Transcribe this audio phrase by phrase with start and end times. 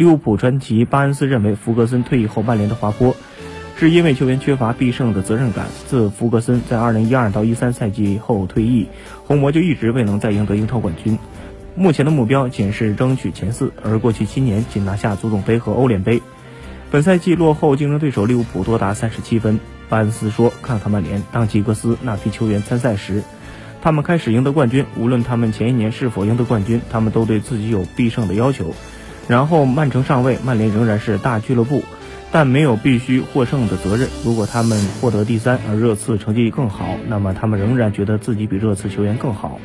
[0.00, 3.14] 利物浦传奇巴恩斯认为，福格森退役后曼联的滑坡，
[3.76, 5.66] 是因为球员缺乏必胜的责任感。
[5.88, 8.86] 自福格森在2012到13赛季后退役，
[9.26, 11.18] 红魔就一直未能再赢得英超冠军。
[11.74, 16.22] 目前的目标仅是争取前四，而过去七年仅拿下足总杯和欧联杯。
[16.90, 19.60] 本赛季落后竞争对手利物浦多达三十七分。
[19.90, 23.22] 巴恩斯说：“看看曼联，当吉格斯那批球员参赛时，
[23.82, 24.86] 他们开始赢得冠军。
[24.98, 28.74] 无论他们前一年是否赢得冠军，他们都对自己有必胜的要求。
[29.30, 31.84] 然后曼城上位，曼联仍然是大俱乐部，
[32.32, 34.08] 但没有必须获胜的责任。
[34.24, 39.60] 如果他们获得第三，而热刺成绩更好，那么他们仍然觉得自己比热刺球员更好。”